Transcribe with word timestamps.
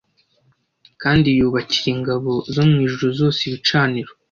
Kandi 1.01 1.27
yubakira 1.37 1.87
ingabo 1.95 2.31
zo 2.53 2.63
mu 2.69 2.77
ijuru 2.87 3.07
zose 3.19 3.39
ibicaniro 3.47 4.11